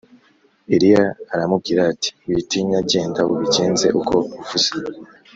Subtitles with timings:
[0.75, 4.69] Eliya aramubwira ati “Witinya genda ubigenze uko uvuze